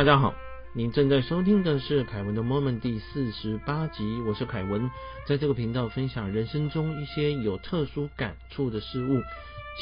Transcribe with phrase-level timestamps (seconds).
[0.00, 0.32] 大家好，
[0.72, 4.90] 您正在收听的是凯文的 Moment 第四十八集，我是凯文，
[5.26, 9.20] 在这个频道分享人生中一些有特殊感触的事物，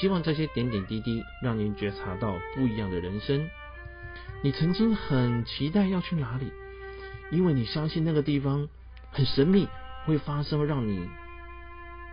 [0.00, 3.48] 希望这些点点滴滴让您觉察到不一样的人生。
[4.42, 6.50] 你曾经很期待要去哪里，
[7.30, 8.68] 因为你相信那个地方
[9.12, 9.68] 很神秘，
[10.04, 11.08] 会发生让你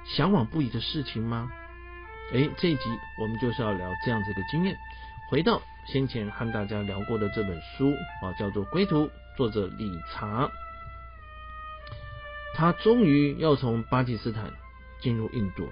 [0.06, 1.52] 向往不已的事情吗？
[2.32, 2.84] 哎，这一集
[3.20, 4.78] 我们就是要聊这样子一个经验。
[5.28, 7.92] 回到先前和大家聊过的这本书
[8.22, 10.52] 啊，叫做《归途》，作者理查，
[12.54, 14.54] 他终于要从巴基斯坦
[15.02, 15.72] 进入印度了。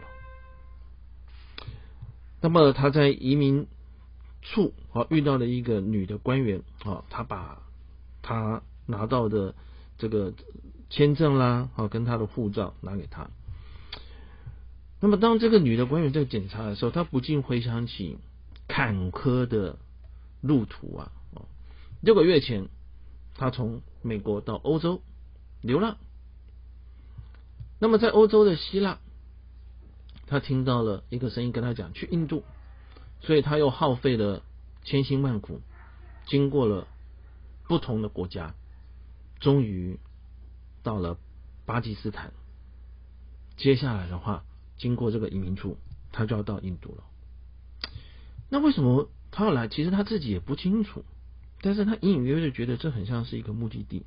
[2.42, 3.68] 那么他在移民
[4.42, 7.62] 处啊遇到了一个女的官员啊，他把
[8.24, 9.54] 他拿到的
[10.00, 10.34] 这个
[10.90, 13.30] 签证啦啊跟他的护照拿给他。
[15.00, 18.18] 那么当这个女的官员在检查的时候，他不禁回想起。
[18.76, 19.78] 坎坷的
[20.42, 21.12] 路途啊！
[21.36, 21.46] 哦
[22.02, 22.70] 六个月前，
[23.36, 25.04] 他从美国到欧洲
[25.62, 25.98] 流浪。
[27.78, 28.98] 那么在欧洲的希腊，
[30.26, 32.44] 他听到了一个声音跟他讲去印度，
[33.22, 34.42] 所以他又耗费了
[34.84, 35.62] 千辛万苦，
[36.26, 36.88] 经过了
[37.68, 38.56] 不同的国家，
[39.40, 40.00] 终于
[40.82, 41.20] 到了
[41.68, 42.34] 巴基斯坦。
[43.56, 44.44] 接下来的话，
[44.78, 45.78] 经过这个移民处，
[46.12, 47.04] 他就要到印度了。
[48.54, 49.68] 那为什么他要来？
[49.68, 51.04] 其实他自己也不清楚，
[51.62, 54.06] 但是他隐隐约约的觉得这很像是一个目的地。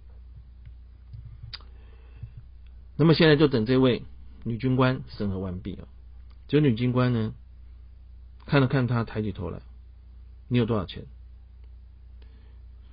[2.95, 4.05] 那么现在就等这位
[4.45, 5.89] 女军官审核完毕了。
[6.47, 7.35] 这女军官呢，
[8.47, 9.63] 看了看他，抬起头来
[10.47, 11.07] ：“你有多少钱？”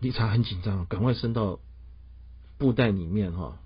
[0.01, 1.59] 理查很紧张，赶快伸到
[2.57, 3.59] 布袋里面哈，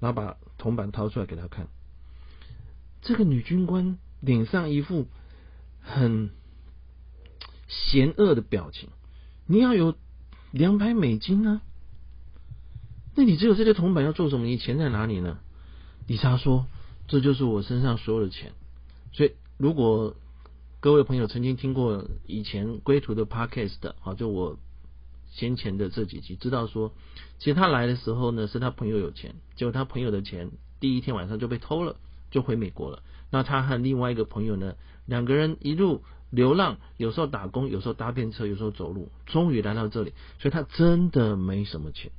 [0.00, 1.68] 然后把铜板掏出来给他看。
[3.02, 5.06] 这个女军官脸上一副
[5.80, 6.32] 很。
[7.90, 8.90] 嫌恶的表情，
[9.46, 9.94] 你要有
[10.50, 11.62] 两百美金啊？
[13.14, 14.46] 那你只有这些铜板要做什么？
[14.46, 15.38] 你钱在哪里呢？
[16.06, 16.66] 理查说
[17.08, 18.52] ：“这就是我身上所有的钱。”
[19.12, 20.16] 所以，如果
[20.80, 24.58] 各位朋友曾经听过以前归途的 podcast 啊，就我
[25.30, 26.92] 先前的这几集，知道说，
[27.38, 31.96] 其实他来的时候呢，是他朋友有钱，结果他朋友的钱第一天晚上就被偷了，
[32.32, 33.04] 就回美国了。
[33.30, 34.74] 那他和另外一个朋友呢，
[35.06, 36.02] 两个人一路。
[36.32, 42.10] 流浪，有时候打工，有时候搭便车，有时候走路，终于来到这里，所以他真的没什么钱。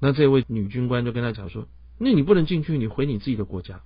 [0.00, 1.68] 那这位女军官就跟他讲说
[2.00, 3.82] ：“那你不能进去，你回你自己的国家。”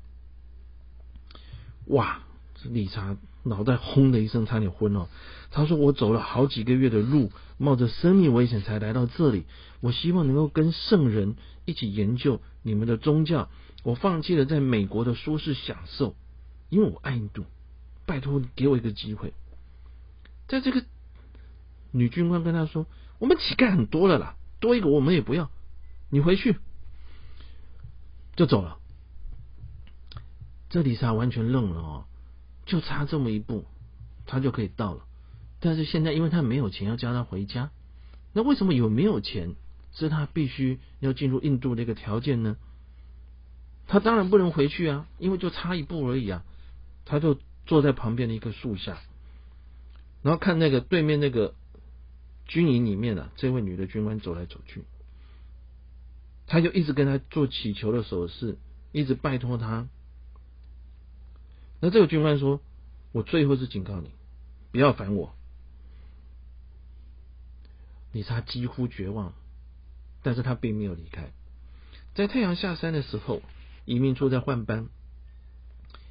[1.87, 2.21] 哇！
[2.62, 5.09] 理查脑袋轰的一声，差点昏了。
[5.50, 9.45] 他说：“我走了好几个月的路，冒着生命危险才来到这里。
[9.81, 11.34] 我希望能够跟圣人
[11.68, 13.50] 一起研究你们的宗教。
[13.84, 16.16] 我放弃了在美国的舒适享受，
[16.70, 17.44] 因为我爱印度。”
[18.06, 19.34] 拜托，给我一个机会。
[20.48, 20.82] 在这个
[21.90, 22.86] 女军官跟他说
[23.20, 25.50] ：“我们乞丐很多了啦，多一个我们也不要。
[26.08, 26.56] 你回去
[28.34, 28.78] 就走了。”
[30.70, 32.04] 这丽莎完全愣了哦，
[32.64, 33.66] 就差这么一步，
[34.24, 35.04] 他就可以到了。
[35.60, 37.70] 但是现在，因为他没有钱，要叫他回家。
[38.32, 39.54] 那为什么有没有钱
[39.93, 42.56] 是他必须要进入印度的一个条件呢？
[43.87, 46.44] 他当然不能回去啊，因为就差一步而已啊，
[47.04, 47.38] 他就。
[47.69, 48.98] 坐在旁边的一棵树下，
[50.22, 51.54] 然后看那个对面那个
[52.47, 54.84] 军营里面啊，这位女的军官走来走去，
[56.47, 58.56] 他就一直跟他做祈求的手势，
[58.91, 59.87] 一直拜托他。
[61.81, 62.62] 那这个军官说
[63.12, 64.10] ：“我最后是警告你，
[64.72, 65.34] 不要烦我。”
[68.12, 69.34] 李查几乎绝望，
[70.22, 71.32] 但是他并没有离开。
[72.14, 73.42] 在太阳下山的时候，
[73.84, 74.88] 移民处在换班。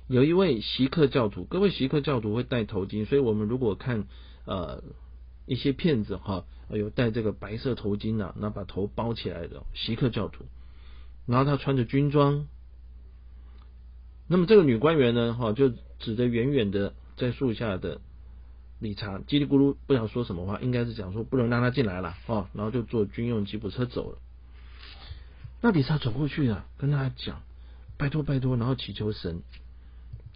[0.07, 4.05] 有一位锡克教徒，各位锡克教徒会戴头巾，所以我们如果看
[4.45, 4.81] 呃
[5.45, 10.45] 一些片子哈，有戴这个白色头巾的，那把头包起来的锡克教徒，
[11.25, 12.47] 然后他穿着军装，
[14.27, 15.69] 那么这个女官员呢，哈就
[15.99, 17.99] 指着远远的在树下的
[18.79, 24.19] 理查，叽里咕噜不想说什么话，应该是讲说不能让他进来了，哦，然后就坐军用吉普车走了。
[25.61, 27.41] 那理查走过去啊，跟他讲，
[27.97, 29.41] 拜托拜托，然后祈求神。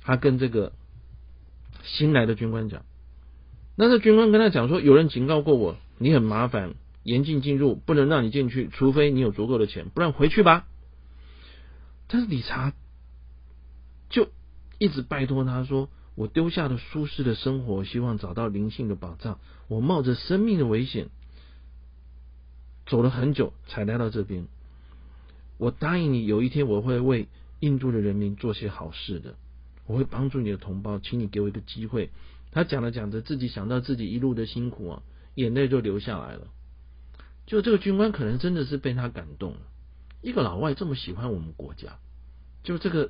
[0.03, 0.73] 他跟这个
[1.83, 2.83] 新来的军官讲，
[3.75, 6.73] 那这军官跟他讲说，有人警告过我，你很麻烦，
[7.03, 10.65] 严禁进入，不能让你进去，除非你有足够的钱，不然回去吧。
[12.07, 12.73] 但是理查
[14.09, 14.29] 就
[14.79, 15.87] 一直拜托他说，
[16.21, 21.09] 我丢下了舒适的生活，希望找到灵性的宝藏，我冒着生命的危险
[22.85, 24.45] 走了很久才来到这边。
[25.57, 27.27] 我答应你，有一天我会为
[27.59, 29.33] 印度的人民做些好事的。
[29.87, 32.11] 我会帮助你的同胞，请你给我一个机会。
[32.51, 35.01] 他讲着讲着，自己想到自己一路的辛苦啊，
[35.33, 36.49] 眼泪就流下来了。
[37.47, 39.61] 就这个军官可能真的是被他感动了，
[40.21, 41.97] 一个老外这么喜欢我们国家，
[42.61, 43.09] 就这个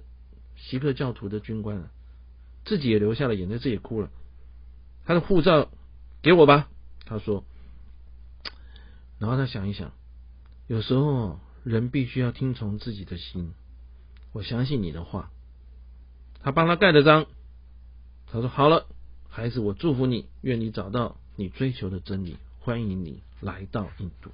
[0.55, 1.91] 锡克教徒的军官啊，
[2.65, 4.09] 自己也流下了眼泪，自己也哭了。
[5.05, 5.69] 他的护照
[6.21, 6.69] 给我吧，
[7.05, 7.43] 他说。
[9.19, 9.91] 然后他想一想，
[10.67, 13.53] 有时候人必须要听从自己的心。
[14.31, 15.31] 我相信你的话。
[16.43, 17.27] 他帮他盖了章。
[18.31, 18.87] 他说：“好了，
[19.29, 24.31] 孩子，我祝福你，愿你找到你追求的真理，欢迎你来到印度。”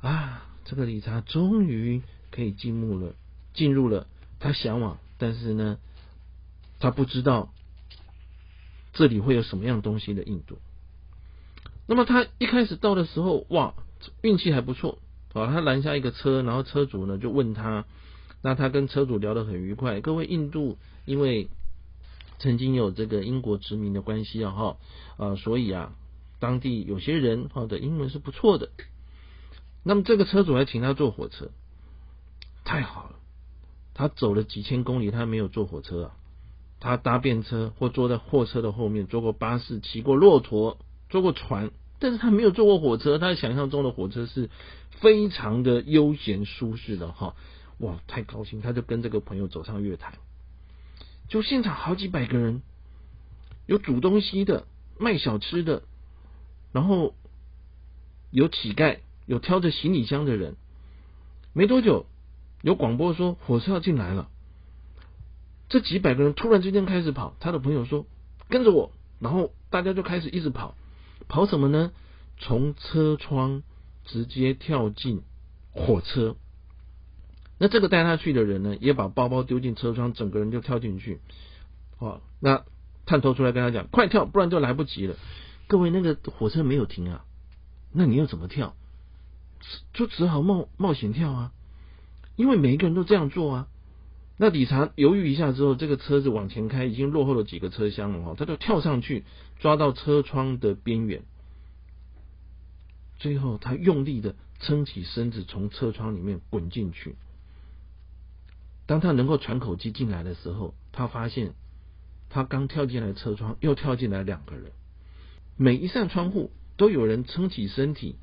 [0.00, 3.14] 啊，这个理查终于可以进入了，
[3.54, 4.08] 进入了
[4.40, 5.78] 他向往，但是呢，
[6.82, 7.54] 他不知道
[8.92, 10.58] 这里会有什么样东西的印度。
[11.86, 13.74] 那么他一开始到的时候，哇，
[14.20, 14.98] 运气还不错
[15.32, 15.46] 啊！
[15.46, 17.84] 他拦下一个车，然后车主呢就问他，
[18.42, 20.00] 那他跟车主聊得很愉快。
[20.00, 21.48] 各位，印度因为
[22.38, 24.76] 曾经有这个英国殖民的关系啊，哈
[25.18, 25.92] 啊，所以啊，
[26.40, 28.70] 当地有些人哈的英文是不错的。
[29.84, 31.50] 那么这个车主还请他坐火车，
[32.64, 33.16] 太好了！
[33.94, 36.16] 他走了几千公里，他没有坐火车啊，
[36.82, 40.76] 他搭便车或坐在货车的后面，坐过巴士，骑过骆驼。
[41.08, 43.18] 坐过船，但是他没有坐过火车。
[43.18, 44.48] 他想象中的火车是
[44.92, 47.34] 非常的悠闲舒适的哈，
[47.76, 48.62] 哇，太高兴！
[48.62, 50.14] 他就跟这个朋友走上月台，
[51.28, 52.62] 就现场好几百个人，
[53.66, 54.66] 有煮东西的，
[54.98, 55.82] 卖小吃的，
[56.72, 57.14] 然后
[58.30, 60.56] 有乞丐，有挑着行李箱的人。
[61.52, 62.06] 没多久，
[62.62, 64.30] 有广播说火车要进来了。
[65.72, 68.04] 这几百个人突然之间开始跑，他的朋友说
[68.50, 70.74] 跟着我，然后大家就开始一直跑。
[71.28, 71.92] 跑什么呢？
[72.36, 73.62] 从车窗
[74.04, 75.22] 直接跳进
[75.70, 76.36] 火车。
[77.56, 81.20] 那这个带他去的人呢，也把包包丢进车窗，整个人就跳进去。
[81.98, 82.66] 哦，那
[83.06, 85.16] 探头出来跟他讲：“快跳，不然就来不及了。”
[85.68, 87.24] 各位，那个火车没有停啊，
[87.94, 88.74] 那你要怎么跳？
[89.94, 91.52] 就只好冒冒险跳啊，
[92.36, 93.68] 因为每一个人都这样做啊。
[94.38, 99.24] 那理查犹豫一下之后，这个车子往前开，已经落后了几个车厢了哈，他就跳上去
[99.60, 101.22] 抓到车窗的边缘，
[103.18, 107.14] 最后他用力的撑起身子，从车窗里面滚进去。
[108.86, 111.52] 当他能够喘口气进来的时候，他发现
[112.28, 114.72] 他刚跳进来车窗，又跳进来两个人，
[115.56, 118.16] 每一扇窗户都有人撑起身体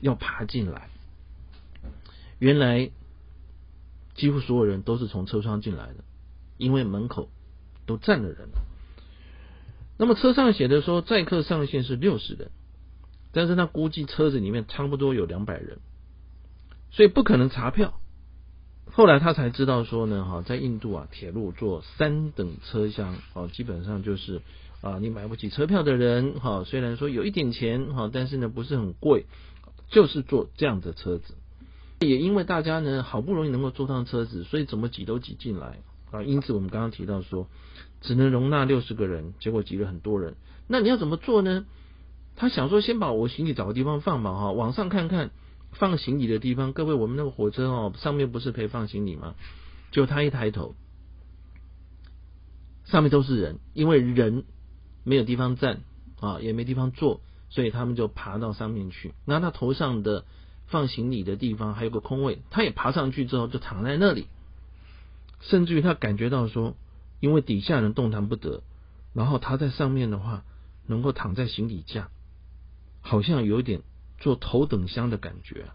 [0.00, 0.90] 要爬进来。
[2.38, 2.90] 原来。
[4.14, 6.04] 几乎所有人都是从车窗进来的，
[6.58, 7.30] 因为门口
[7.86, 8.48] 都站了人。
[9.98, 12.50] 那么车上写的说载客上限是六十人，
[13.32, 15.78] 但是他估计车子里面差不多有两百人，
[16.90, 17.94] 所以不可能查票。
[18.90, 24.42] 后来他才知道说呢，哈，在印度啊，铁路坐三等车厢，哦，基本上就是
[24.80, 29.24] 啊，你买不起车票的人，哈，虽然说有一点钱，哈，但是呢不是很贵，
[29.88, 31.34] 就是坐这样的车子。
[32.02, 35.78] 也因为大家呢好不容易能够坐上车子，所以怎么挤都挤进来
[36.10, 36.22] 啊。
[36.22, 37.48] 因此我们刚刚提到说，
[38.00, 40.34] 只能容纳六十个人，结果挤了很多人。
[40.68, 41.64] 那你要怎么做呢？
[42.36, 45.30] 他想说先把我行李找个地方放吧，哈，网上看看
[45.72, 46.72] 放行李的地方。
[46.72, 49.34] 各位，我们那个火车哦，上面不是可以放行李吗？
[49.90, 50.74] 就他一抬头，
[52.84, 54.44] 上面都是人，因为人
[55.04, 55.82] 没有地方站
[56.20, 57.20] 啊，也没地方坐，
[57.50, 60.24] 所以他们就爬到上面去，拿他头上的。
[60.72, 64.26] 放行李的地方还有个空位，他也爬上去之后就躺在那里，
[65.40, 66.74] 甚至于他感觉到说，
[67.20, 68.62] 因为底下人动弹不得，
[69.12, 70.42] 然后他在上面的话
[70.86, 72.08] 能够躺在行李架，
[73.02, 73.82] 好像有点
[74.18, 75.66] 坐头等舱的感觉，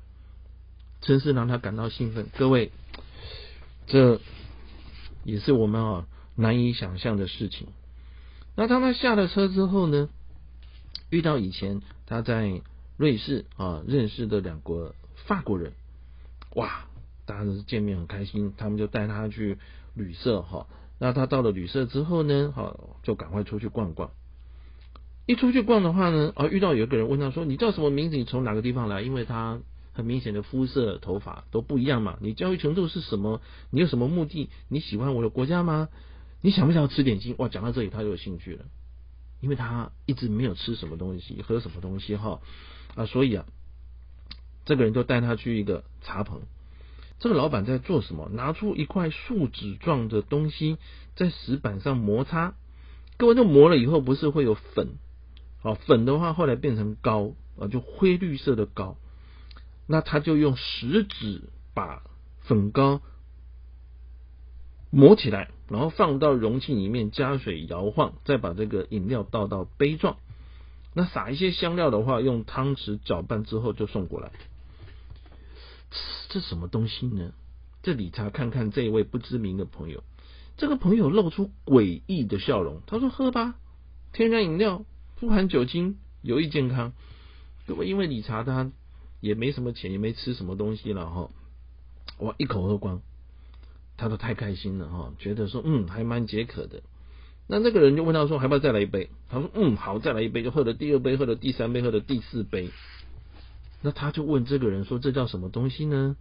[1.00, 2.27] 真是让他感到兴奋。
[2.36, 2.72] 各位，
[3.86, 4.20] 这
[5.24, 7.68] 也是我们啊难以想象的事情。
[8.56, 10.10] 那当他下了车之后呢，
[11.12, 12.62] 遇到以前他在。
[12.98, 14.96] 瑞士啊，认识的两个
[15.27, 15.74] 法国人，
[16.56, 16.86] 哇，
[17.25, 19.58] 大家都是见面很开心，他们就带他去
[19.94, 20.68] 旅社哈。
[21.00, 24.10] 那他到了旅社之后呢，好就赶快出去逛逛。
[25.27, 28.16] 一出去逛的话呢，啊，遇到有一个人问他说：“你叫什么名字？
[28.16, 29.60] 你从哪个地方来？”因为他
[29.94, 32.18] 很明显的肤色、头发都不一样嘛。
[32.22, 33.42] 你教育程度是什么？
[33.70, 34.50] 你有什么目的？
[34.70, 35.89] 你喜欢我的国家吗？
[36.42, 37.36] 你想不想吃点心？
[37.38, 38.66] 哇，讲到这里他就有兴趣了，
[39.42, 42.39] 因为他一直没有吃什么东西，喝什么东西哈。
[42.98, 43.46] 啊，所以啊，
[44.66, 46.42] 这个人就带他去一个茶棚。
[47.20, 48.30] 这个老板在做什么？
[48.34, 50.77] 拿出一块树脂状的东西，
[51.16, 52.56] 在石板上摩擦。
[53.18, 54.96] 各位，那磨了以后不是会有粉？
[55.62, 58.98] 好，粉的话后来变成膏啊，就灰绿色的膏。
[59.88, 62.04] 那他就用食指把
[62.42, 63.01] 粉膏
[64.89, 70.18] 磨起来，然后放到容器里面加水摇晃，再把这个饮料倒到杯状。
[70.94, 74.32] 那撒一些香料的话，用汤匙搅拌之后就送过来。
[76.29, 77.32] 这什么东西呢？
[77.84, 80.03] 这理查看看这一位不知名的朋友，
[80.58, 82.82] 这个朋友露出诡异的笑容。
[82.86, 83.56] 他说：“喝吧，
[84.12, 84.84] 天然饮料，
[85.20, 86.91] 不含酒精，有益健康。”
[87.65, 88.72] 各位，因为理查他
[89.22, 91.29] 也没什么钱，也没吃什么东西了哈，
[92.17, 93.01] 我，一口喝光，
[93.96, 96.82] 他都太开心了哈，觉得说嗯，还蛮解渴的。
[97.48, 102.70] 那那个人就问他说：“还要不要再来一杯？”他说：“嗯，好，再来一杯。”就喝了第二杯，喝了第三杯，喝了第四杯。
[103.82, 106.18] 那他就问这个人说：“这叫什么东西呢？”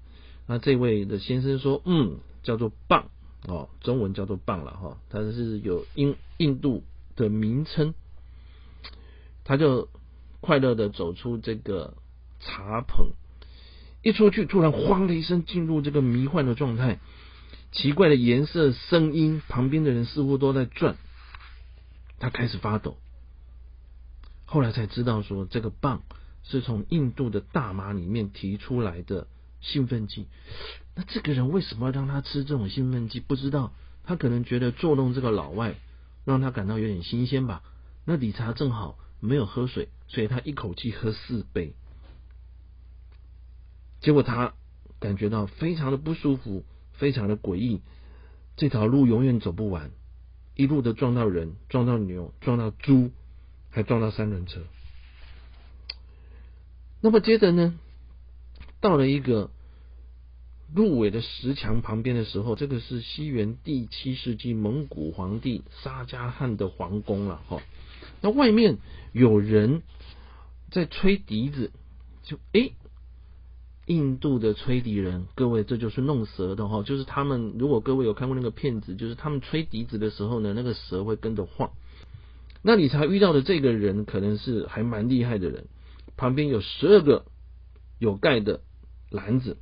[0.47, 3.11] 那这位的先生说：“嗯，叫做棒
[3.49, 6.85] 哦，中文叫做棒了哈，它是有印印度
[7.16, 7.92] 的名称。”
[9.42, 9.88] 他就
[10.40, 11.95] 快乐的走出这个
[12.38, 13.09] 茶棚，
[14.02, 17.00] 一出去，突然慌的一声进入这个迷幻的状态，
[17.73, 20.97] 奇怪的颜色、声音，旁边的人似乎都在转。
[22.18, 22.96] 他开始发抖，
[24.44, 26.02] 后来才知道说这个棒
[26.42, 29.26] 是从印度的大麻里面提出来的
[29.61, 30.28] 兴奋剂。
[30.94, 33.20] 那这个人为什么要让他吃这种兴奋剂？
[33.20, 33.73] 不知道，
[34.04, 35.75] 他可能觉得作弄这个老外，
[36.25, 37.62] 让他感到有点新鲜吧。
[38.04, 41.75] 那理查正好没有喝水，所以他一口气喝四杯，
[44.00, 44.54] 结果他
[45.00, 47.82] 感觉到非常的不舒服，非常的诡异，
[48.56, 49.90] 这条路永远走不完。
[50.56, 53.10] 一路的撞到人，撞到牛，撞到猪，
[53.70, 54.62] 还撞到三轮车。
[57.00, 57.78] 那么接着呢，
[58.80, 59.50] 到了一个
[60.75, 67.62] 鹿尾的石墙旁边的时候，这个是西元第七世纪蒙古皇帝沙加汗的皇宫了哈。
[68.22, 68.78] 那外面
[69.12, 69.82] 有人
[70.70, 71.70] 在吹笛子，
[72.25, 72.72] 就诶。
[73.87, 77.55] 印度的吹笛人，各位，这就是弄蛇的哈，就是他们。
[77.57, 81.71] 如果各位有看过那个片子，就是他们吹笛子的时候呢，那个蛇会跟着晃。
[82.62, 85.66] 那理查遇到的这个人，可能是还蛮厉害的人。
[86.16, 87.26] 旁边有十二个
[88.00, 88.61] 有盖的
[89.11, 89.57] 篮子，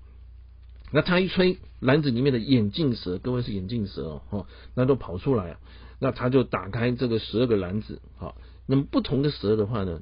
[0.90, 5.61] 那他一吹，篮子里面的眼镜蛇，各位是眼镜蛇哦，那都跑出来啊。
[5.99, 10.00] 那他就打开这个十二个篮子，好，那么不同的蛇的话呢，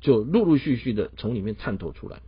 [0.00, 2.22] 就陆陆续续的从里面探头出来。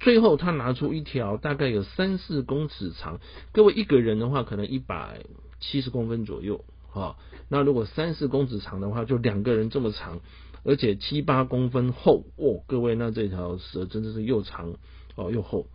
[0.00, 3.20] 最后，他拿出一条大概有三四公尺长，
[3.52, 5.26] 各位一个人的话，可能一百
[5.60, 7.16] 七十公分左右，哈。
[7.50, 10.20] 那如果三四公尺长的话，就两个人这么长，
[10.64, 14.72] 而且七八公分厚，哦，各位，那这条蛇真的是又长
[15.16, 15.66] 哦又厚。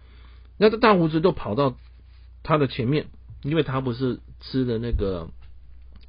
[0.58, 1.76] 那这大胡子都跑到
[2.42, 3.06] 他的前面，
[3.44, 5.30] 因为他不是吃的那个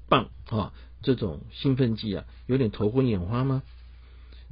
[0.08, 3.62] 棒啊，这种兴奋剂啊，有点头昏眼花吗？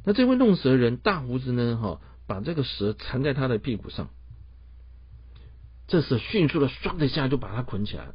[0.04, 1.98] 那这位弄蛇人大胡子呢，哈。
[2.26, 4.08] 把这个蛇缠在他的屁股上，
[5.86, 8.14] 这时迅速的唰的一下就把他捆起来了，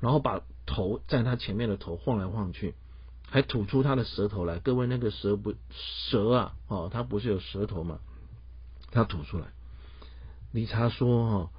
[0.00, 2.74] 然后把头在他前面的头晃来晃去，
[3.26, 4.58] 还吐出他的舌头来。
[4.58, 5.54] 各位，那个蛇不
[6.10, 7.98] 蛇啊，哦，它不是有舌头吗？
[8.90, 9.46] 他吐出来。
[10.52, 11.50] 理查说：“哦，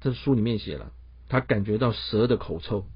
[0.00, 0.92] 这书里面写了，
[1.28, 2.86] 他感觉到蛇的口臭。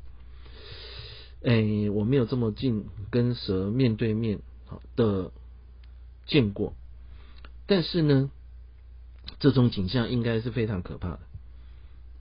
[1.44, 4.40] 哎，我没有这么近跟蛇面对面
[4.96, 5.30] 的
[6.26, 6.74] 见过。”
[7.66, 8.30] 但是呢，
[9.40, 11.20] 这种景象应该是非常可怕的。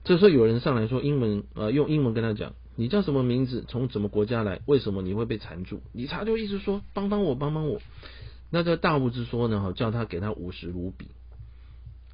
[0.04, 3.64] 这时候有人上来说英文，呃，用英文跟他讲：“你叫什么名字？
[3.68, 4.60] 从什么国家来？
[4.66, 7.80] 为什么你会被缠住？”理查就一直说：“帮帮我，帮帮我。”
[8.50, 11.08] 那这大物质说呢，哈，叫他给他五十卢比。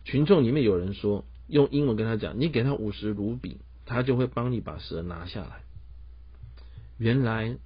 [0.04, 5.62] 群众里面有人说，用英文跟他讲：“你给他五十卢比，他就会帮你把蛇拿下来。”
[6.96, 7.58] 原来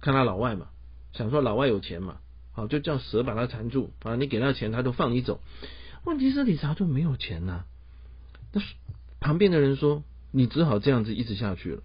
[0.00, 0.68] 看他老外嘛，
[1.12, 2.18] 想说老外有钱嘛。
[2.58, 4.16] 好，就叫蛇把他缠住啊！
[4.16, 5.40] 你给他钱，他就放你走。
[6.02, 7.64] 问题是理查就没有钱呐。
[8.52, 8.60] 那
[9.20, 11.82] 旁边的人说，你只好这样子一直下去了。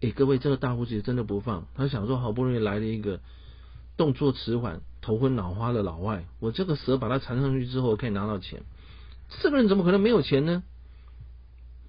[0.00, 1.66] 哎，各位，这个大胡子真的不放。
[1.74, 3.20] 他想说，好不容易来了一个
[3.98, 8.62] 动作迟缓、头昏脑花的老外，我这个蛇把它缠上去之后，可以拿到钱。
[9.42, 10.62] 这个人怎么可能没有钱呢？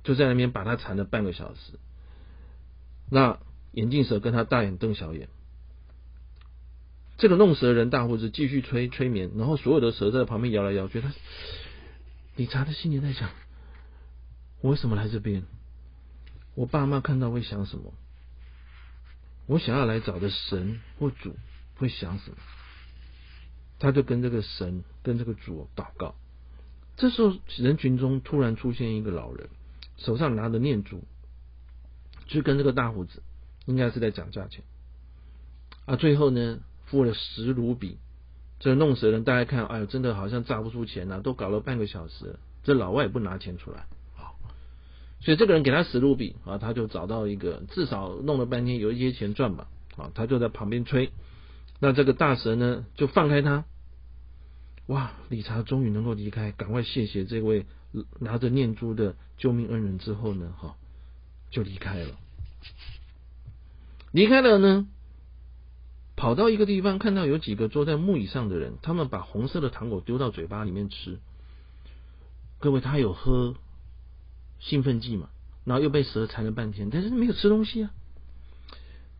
[0.03, 1.79] 就在那边把他缠了半个小时。
[3.09, 3.39] 那
[3.71, 5.29] 眼镜蛇跟他大眼瞪小眼。
[7.17, 11.00] 这个弄蛇人大胡子继续催催眠，然后所有的蛇在旁边摇来摇去。
[11.00, 11.13] 他
[12.36, 13.29] 理查的心里在想：
[14.62, 15.43] 我为什么来这边？
[16.55, 17.93] 我爸妈看到会想什么？
[19.48, 21.38] 我想要来找的神或主
[21.77, 22.38] 会想什么？
[23.79, 26.15] 他就跟这个神跟这个主祷告。
[26.98, 29.50] 这时候人群中突然出现一个老人，
[29.98, 31.01] 手上拿着念珠，
[32.25, 33.24] 就跟这个大胡子
[33.65, 34.65] 应该是在讲价钱。
[35.86, 36.60] 啊，最后呢？
[36.95, 37.97] 付了十卢比，
[38.57, 43.85] 这弄死人，大家看，哎呦，真的好像榨不出钱呐，都搞了半个小时，这老外也不拿钱出来，
[44.15, 44.37] 好，
[45.19, 51.11] 所以这个人给他十卢比啊，他就找到一个，至少弄了半天有一些钱赚吧，啊，他就在旁边吹，
[51.81, 53.65] 那这个大蛇呢就放开他。
[54.87, 55.11] 哇！
[55.27, 57.65] 理查终于能够离开，赶快谢谢这位
[58.19, 60.77] 拿着念珠的救命恩人之后呢，哈，
[61.49, 62.11] 就离开了。
[64.11, 64.87] 离开了呢，
[66.15, 71.19] 跑到一个地方，看到有几个坐在木椅上的人，他们把红色的糖果丢到嘴巴里面吃。
[72.60, 73.55] 各位，他有喝
[74.60, 75.29] 兴奋剂嘛？
[75.65, 77.91] 然后又被蛇缠了半天，但是没有吃东西啊。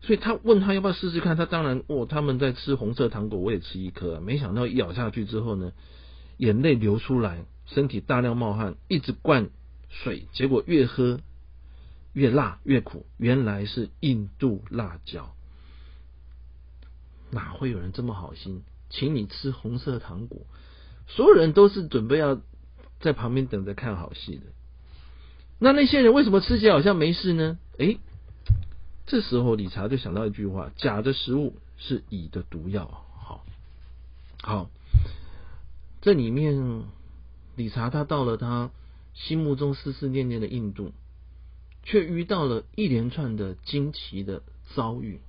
[0.00, 4.20] 所以他问他要不要试试看，他当然哦，他们在吃红色糖果，我也吃一颗。
[4.20, 5.72] 没想到一咬下去之后呢，
[6.38, 9.50] 眼泪流出来，身体大量冒汗，一直灌
[9.90, 11.20] 水，结果越喝
[12.14, 13.04] 越辣越苦。
[13.18, 15.35] 原来是印度辣椒，
[17.30, 20.42] 哪会有人这么好心，请你吃红色糖果？
[21.08, 22.40] 所有人都是准备要
[23.00, 24.42] 在旁边等着看好戏的。
[25.58, 27.58] 那那些人为什么吃起来好像没事呢？
[27.78, 27.98] 诶。
[29.08, 33.46] 这时候，理查就想到一句话：“甲的食物是乙的毒药。”好，
[34.42, 34.68] 好，
[36.02, 36.82] 这里面
[37.54, 38.72] 理查他到了他
[39.14, 40.90] 心目中思思念念的印度，
[41.84, 44.42] 却遇到了一连串的惊奇的
[44.74, 45.20] 遭遇，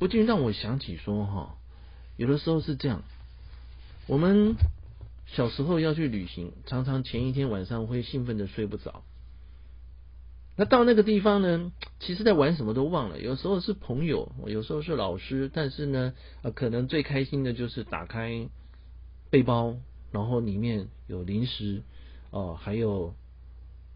[0.00, 1.58] 不禁让我想起说：哈，
[2.16, 3.02] 有的时候是这样，
[4.06, 4.54] 我们
[5.26, 9.02] 小时候要去旅行，常常前一天晚上会兴奋的睡不着。
[10.56, 11.70] 那到那个地方呢？
[12.00, 13.20] 其实，在玩什么都忘了。
[13.20, 18.48] 有时候是朋友，有时候是老师，但是呢，呃，可能最开心的就是打开
[19.28, 19.76] 背包，
[20.12, 21.82] 然后里面有零食，
[22.30, 23.14] 哦，还有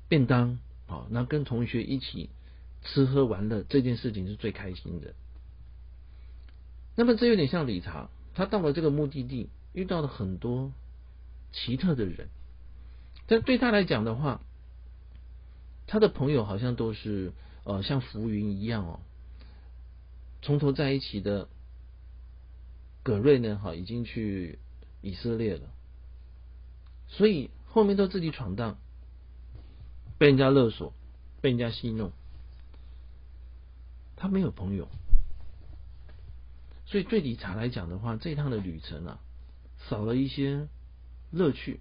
[0.09, 2.29] 便当，啊，那跟同学一起
[2.83, 5.15] 吃喝玩乐，这件事情是最开心的。
[6.97, 10.73] 那么，这有点像理查，他到了这个目的地，遇到了很多
[11.53, 12.29] 奇特的人，
[13.27, 14.41] 但对他来讲的话。
[15.87, 17.35] 他的朋友好像都是
[17.65, 19.01] 呃像浮云一样哦，
[20.41, 21.47] 从头在一起的
[23.03, 24.59] 葛瑞呢，哈已经去
[25.03, 25.69] 以色列了，
[27.07, 28.79] 所以后面都自己闯荡，
[30.17, 30.95] 被人家勒索，
[31.43, 32.13] 被人家戏弄，
[34.17, 34.89] 他没有朋友，
[36.87, 39.19] 所以对理查来讲的话，这趟的旅程啊，
[39.89, 40.69] 少了一些
[41.31, 41.81] 乐趣，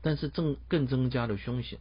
[0.00, 1.78] 但是增更增加了凶险。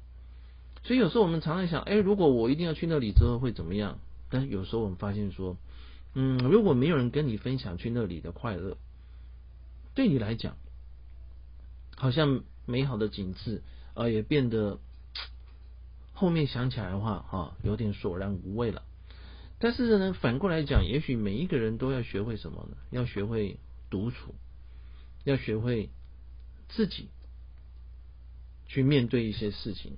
[0.84, 4.00] 所以有时候我们常常想，哎，如果我一定要去那里之后会怎么样？
[4.30, 5.58] 但有时候我们发现说，
[6.14, 8.78] 嗯，如果没有人跟你分享去那里的快乐，
[9.94, 10.56] 对你来讲，
[11.96, 13.62] 好像美好的景致
[13.94, 14.80] 啊也变得
[16.14, 18.84] 后面想起来的话，哈，有点索然无味了。
[19.62, 22.78] 但是呢，反过来讲，也许每一个人都要学会什么呢？
[22.90, 23.60] 要学会
[23.92, 24.34] 独处，
[25.24, 25.92] 要学会
[26.68, 27.10] 自己
[28.66, 29.98] 去面对一些事情。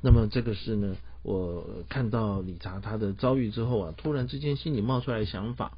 [0.00, 5.76] 那么这个是呢，我看到理查他的遭遇之后啊，突然之间心里冒出来想法。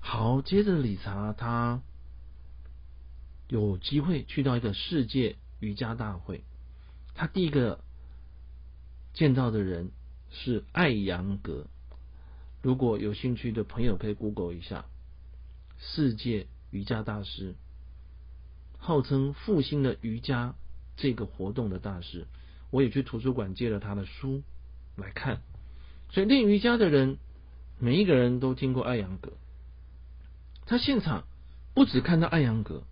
[0.00, 1.80] 好，接着理查他
[3.48, 6.42] 有机会去到一个世界瑜伽大会，
[7.14, 7.80] 他第一个
[9.12, 9.90] 见到的人
[10.30, 11.66] 是艾扬格。
[12.62, 14.86] 如果有兴趣的朋友可以 Google 一下，
[15.78, 17.54] 世界瑜伽大师，
[18.78, 20.54] 号称复兴了瑜伽
[20.96, 22.26] 这个活动的大师。
[22.70, 24.42] 我也去图书馆借了他的书
[24.96, 25.40] 来看，
[26.10, 27.18] 所以练瑜伽的人
[27.78, 29.32] 每一个人都听过艾扬格。
[30.66, 31.24] 他现场
[31.74, 32.82] 不止看到艾扬格，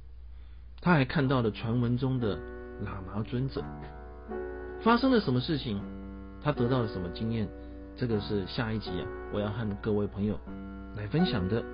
[0.81, 2.39] 他还看到了传闻中的
[2.83, 3.65] 喇嘛尊者。
[4.83, 5.83] 发生了什么事情？
[6.45, 7.49] 他得到了什么经验？
[7.97, 10.39] 这个是下一集啊，我要和各位朋友
[10.95, 11.65] 来分享的。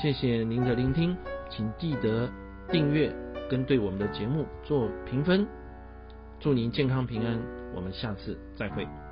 [0.00, 1.14] 谢谢您的聆听，
[1.50, 2.26] 请记得
[2.70, 3.14] 订阅
[3.50, 5.46] 跟对我们的节目做评分。
[6.40, 7.38] 祝您健康平安，
[7.74, 9.05] 我们下次再会。